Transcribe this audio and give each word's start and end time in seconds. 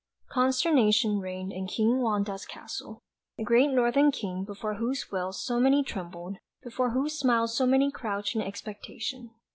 Consternation 0.31 1.19
reigned 1.19 1.53
in 1.53 1.67
King 1.67 2.01
Wanda's 2.01 2.43
castle, 2.47 3.03
the 3.37 3.43
great 3.43 3.67
Northern 3.69 4.09
King 4.11 4.43
before 4.43 4.77
whose 4.77 5.11
will 5.11 5.31
so 5.31 5.59
many 5.59 5.83
trembled, 5.83 6.37
before 6.63 6.89
whose 6.89 7.19
smile 7.19 7.47
so 7.47 7.67
many 7.67 7.91
crouched 7.91 8.35
in 8.35 8.41
expectation. 8.41 9.29